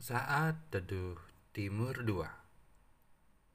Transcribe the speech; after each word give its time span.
Saat 0.00 0.72
Teduh 0.72 1.20
Timur 1.52 1.92
2 1.92 2.24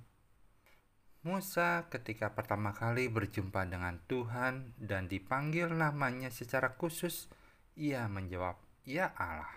Musa 1.28 1.92
ketika 1.92 2.32
pertama 2.32 2.72
kali 2.72 3.12
berjumpa 3.12 3.68
dengan 3.68 4.00
Tuhan 4.08 4.72
dan 4.80 5.12
dipanggil 5.12 5.68
namanya 5.68 6.32
secara 6.32 6.80
khusus, 6.80 7.28
ia 7.76 8.08
menjawab, 8.08 8.56
Ya 8.88 9.12
Allah. 9.20 9.52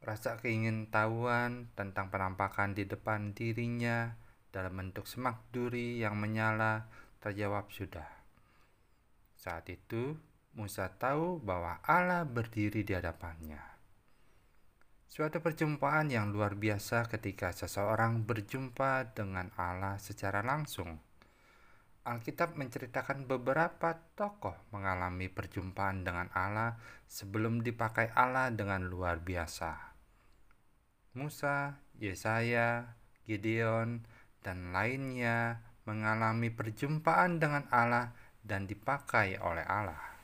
Rasa 0.00 0.40
keingintahuan 0.40 1.68
tentang 1.76 2.08
penampakan 2.08 2.72
di 2.72 2.88
depan 2.88 3.36
dirinya 3.36 4.16
dalam 4.48 4.80
bentuk 4.80 5.04
semak 5.04 5.44
duri 5.52 6.00
yang 6.00 6.16
menyala 6.16 6.88
terjawab 7.20 7.68
sudah. 7.68 8.08
Saat 9.36 9.68
itu, 9.68 10.16
Musa 10.58 10.90
tahu 10.90 11.38
bahwa 11.38 11.78
Allah 11.86 12.26
berdiri 12.26 12.82
di 12.82 12.90
hadapannya. 12.90 13.62
Suatu 15.06 15.38
perjumpaan 15.38 16.10
yang 16.10 16.34
luar 16.34 16.58
biasa 16.58 17.06
ketika 17.06 17.54
seseorang 17.54 18.26
berjumpa 18.26 19.14
dengan 19.14 19.54
Allah 19.54 20.02
secara 20.02 20.42
langsung. 20.42 20.98
Alkitab 22.02 22.58
menceritakan 22.58 23.30
beberapa 23.30 24.02
tokoh 24.18 24.58
mengalami 24.74 25.30
perjumpaan 25.30 26.02
dengan 26.02 26.26
Allah 26.34 26.74
sebelum 27.06 27.62
dipakai 27.62 28.10
Allah 28.18 28.50
dengan 28.50 28.82
luar 28.90 29.22
biasa. 29.22 29.94
Musa, 31.14 31.78
Yesaya, 32.02 32.98
Gideon, 33.30 34.02
dan 34.42 34.74
lainnya 34.74 35.62
mengalami 35.86 36.50
perjumpaan 36.50 37.38
dengan 37.38 37.62
Allah 37.70 38.10
dan 38.42 38.66
dipakai 38.66 39.38
oleh 39.38 39.62
Allah. 39.62 40.17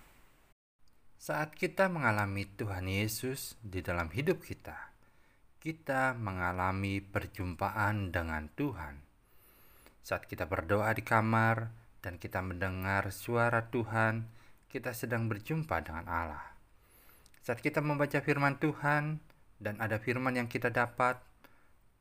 Saat 1.24 1.56
kita 1.56 1.88
mengalami 1.88 2.44
Tuhan 2.44 2.84
Yesus 2.84 3.56
di 3.64 3.80
dalam 3.80 4.12
hidup 4.12 4.44
kita, 4.44 4.76
kita 5.56 6.12
mengalami 6.20 7.00
perjumpaan 7.00 8.12
dengan 8.12 8.52
Tuhan. 8.52 9.00
Saat 10.04 10.28
kita 10.28 10.44
berdoa 10.44 10.92
di 10.92 11.00
kamar 11.00 11.72
dan 12.04 12.20
kita 12.20 12.44
mendengar 12.44 13.08
suara 13.08 13.64
Tuhan, 13.72 14.28
kita 14.68 14.92
sedang 14.92 15.24
berjumpa 15.24 15.80
dengan 15.80 16.04
Allah. 16.12 16.44
Saat 17.40 17.64
kita 17.64 17.80
membaca 17.80 18.20
firman 18.20 18.60
Tuhan 18.60 19.16
dan 19.56 19.80
ada 19.80 19.96
firman 19.96 20.36
yang 20.36 20.52
kita 20.52 20.68
dapat, 20.68 21.24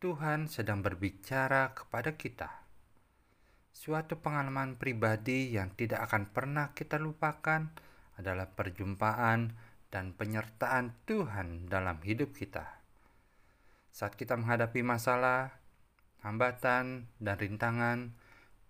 Tuhan 0.03 0.51
sedang 0.51 0.83
berbicara 0.83 1.71
kepada 1.71 2.11
kita. 2.19 2.51
Suatu 3.71 4.19
pengalaman 4.19 4.75
pribadi 4.75 5.55
yang 5.55 5.71
tidak 5.79 6.11
akan 6.11 6.27
pernah 6.27 6.75
kita 6.75 6.99
lupakan 6.99 7.92
adalah 8.17 8.49
perjumpaan 8.49 9.55
dan 9.93 10.13
penyertaan 10.17 10.93
Tuhan 11.05 11.69
dalam 11.69 12.01
hidup 12.01 12.33
kita. 12.33 12.65
Saat 13.93 14.17
kita 14.17 14.33
menghadapi 14.33 14.81
masalah, 14.81 15.53
hambatan, 16.25 17.05
dan 17.21 17.35
rintangan, 17.37 17.99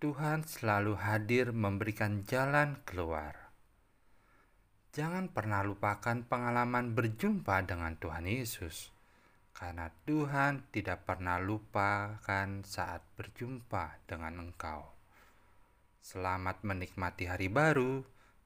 Tuhan 0.04 0.44
selalu 0.44 1.00
hadir 1.00 1.56
memberikan 1.56 2.28
jalan 2.28 2.76
keluar. 2.84 3.48
Jangan 4.92 5.32
pernah 5.32 5.64
lupakan 5.64 6.22
pengalaman 6.28 6.92
berjumpa 6.92 7.64
dengan 7.64 7.96
Tuhan 7.96 8.28
Yesus, 8.28 8.92
karena 9.56 9.88
Tuhan 10.04 10.68
tidak 10.70 11.08
pernah 11.08 11.40
lupakan 11.40 12.48
saat 12.68 13.00
berjumpa 13.16 14.04
dengan 14.04 14.44
engkau. 14.44 14.92
Selamat 16.04 16.60
menikmati 16.68 17.24
hari 17.24 17.48
baru. 17.48 18.04